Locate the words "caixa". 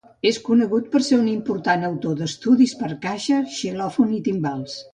3.07-3.41